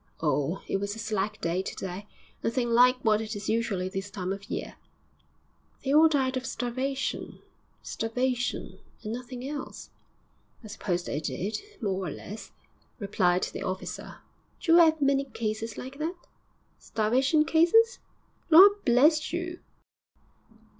'Oh, 0.19 0.63
it 0.67 0.77
was 0.77 0.95
a 0.95 0.97
slack 0.97 1.39
day 1.41 1.61
to 1.61 1.75
day. 1.75 2.07
Nothing 2.43 2.71
like 2.71 2.97
what 3.05 3.21
it 3.21 3.35
is 3.35 3.47
usually 3.49 3.87
this 3.87 4.09
time 4.09 4.33
of 4.33 4.49
year.' 4.49 4.75
'They 5.83 5.93
all 5.93 6.09
died 6.09 6.35
of 6.35 6.43
starvation 6.47 7.37
starvation, 7.83 8.79
and 9.03 9.13
nothing 9.13 9.47
else.' 9.47 9.91
'I 10.63 10.67
suppose 10.69 11.03
they 11.03 11.19
did, 11.19 11.61
more 11.83 12.07
or 12.07 12.09
less,' 12.09 12.49
replied 12.97 13.43
the 13.43 13.61
officer. 13.61 14.21
'D'you 14.59 14.79
'ave 14.79 15.05
many 15.05 15.25
cases 15.25 15.77
like 15.77 15.99
that?' 15.99 16.25
'Starvation 16.79 17.45
cases? 17.45 17.99
Lor' 18.49 18.77
bless 18.83 19.31
you! 19.31 19.59